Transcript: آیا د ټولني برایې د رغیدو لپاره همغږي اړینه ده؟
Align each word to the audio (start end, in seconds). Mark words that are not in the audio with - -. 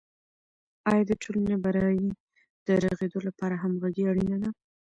آیا 0.91 1.03
د 1.07 1.11
ټولني 1.23 1.55
برایې 1.65 2.07
د 2.67 2.67
رغیدو 2.83 3.19
لپاره 3.27 3.55
همغږي 3.63 4.03
اړینه 4.11 4.37
ده؟ 4.43 4.49